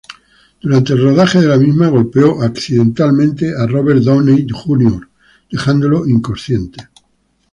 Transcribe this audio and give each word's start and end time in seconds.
Durante 0.63 0.93
el 0.93 1.03
rodaje 1.03 1.39
de 1.41 1.45
la 1.47 1.57
misma 1.59 1.87
golpeó 1.89 2.41
accidentalmente 2.41 3.53
a 3.55 3.67
Robert 3.67 4.01
Downey 4.01 4.47
Jr., 4.49 5.07
dejándolo 5.51 6.07
inconsciente. 6.07 6.89